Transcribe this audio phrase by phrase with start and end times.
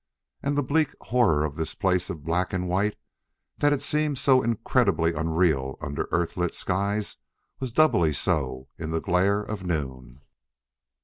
[0.41, 2.95] And the bleak horror of this place of black and white
[3.59, 7.17] that had seemed so incredibly unreal under Earth lit skies
[7.59, 10.21] was doubly so in the glare of noon.